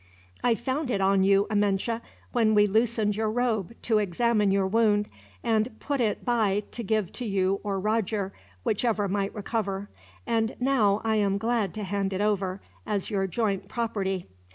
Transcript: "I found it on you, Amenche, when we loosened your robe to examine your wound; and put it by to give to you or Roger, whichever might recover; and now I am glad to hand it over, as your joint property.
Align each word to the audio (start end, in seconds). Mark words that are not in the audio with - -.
"I 0.43 0.55
found 0.55 0.89
it 0.89 0.99
on 0.99 1.23
you, 1.23 1.45
Amenche, 1.51 2.01
when 2.31 2.55
we 2.55 2.65
loosened 2.65 3.15
your 3.15 3.29
robe 3.29 3.75
to 3.83 3.99
examine 3.99 4.49
your 4.49 4.65
wound; 4.65 5.07
and 5.43 5.79
put 5.79 6.01
it 6.01 6.25
by 6.25 6.63
to 6.71 6.81
give 6.81 7.11
to 7.13 7.25
you 7.27 7.61
or 7.63 7.79
Roger, 7.79 8.33
whichever 8.63 9.07
might 9.07 9.35
recover; 9.35 9.89
and 10.25 10.55
now 10.59 11.01
I 11.03 11.17
am 11.17 11.37
glad 11.37 11.75
to 11.75 11.83
hand 11.83 12.13
it 12.13 12.21
over, 12.21 12.61
as 12.83 13.11
your 13.11 13.27
joint 13.27 13.67
property. 13.67 14.25